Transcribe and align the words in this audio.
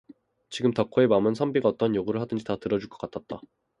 지금 0.49 0.71
덕 0.73 0.97
호의 0.97 1.07
맘은 1.07 1.35
선비가 1.35 1.69
어떠한 1.69 1.93
요구를 1.93 2.21
하든지 2.21 2.43
다 2.43 2.55
들어 2.57 2.79
줄 2.79 2.89
것 2.89 2.97
같았다. 2.97 3.39